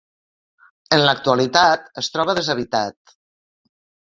[0.97, 3.15] En l'actualitat es troba deshabitat.